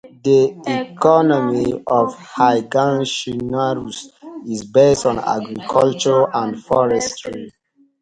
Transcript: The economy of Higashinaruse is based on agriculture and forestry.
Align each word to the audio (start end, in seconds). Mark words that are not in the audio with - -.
The 0.23 0.59
economy 0.65 1.73
of 1.85 2.15
Higashinaruse 2.15 4.07
is 4.49 4.63
based 4.65 5.05
on 5.05 5.19
agriculture 5.19 6.25
and 6.33 6.59
forestry. 6.59 7.51